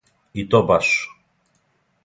И 0.39 0.45
то 0.53 0.61
баш. 0.71 0.87